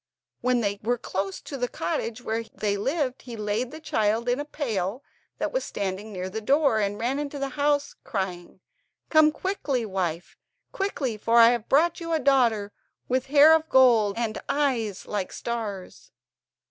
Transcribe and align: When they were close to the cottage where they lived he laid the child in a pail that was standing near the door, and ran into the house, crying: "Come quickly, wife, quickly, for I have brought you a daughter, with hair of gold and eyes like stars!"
When 0.39 0.61
they 0.61 0.79
were 0.81 0.97
close 0.97 1.39
to 1.41 1.57
the 1.57 1.67
cottage 1.67 2.23
where 2.23 2.41
they 2.41 2.75
lived 2.75 3.21
he 3.21 3.37
laid 3.37 3.69
the 3.69 3.79
child 3.79 4.27
in 4.27 4.39
a 4.39 4.45
pail 4.45 5.03
that 5.37 5.51
was 5.51 5.63
standing 5.63 6.11
near 6.11 6.27
the 6.27 6.41
door, 6.41 6.79
and 6.79 6.99
ran 6.99 7.19
into 7.19 7.37
the 7.37 7.49
house, 7.49 7.93
crying: 8.03 8.61
"Come 9.09 9.31
quickly, 9.31 9.85
wife, 9.85 10.39
quickly, 10.71 11.17
for 11.17 11.37
I 11.37 11.49
have 11.51 11.69
brought 11.69 11.99
you 11.99 12.13
a 12.13 12.19
daughter, 12.19 12.71
with 13.07 13.27
hair 13.27 13.53
of 13.53 13.69
gold 13.69 14.17
and 14.17 14.41
eyes 14.49 15.05
like 15.05 15.31
stars!" 15.31 16.11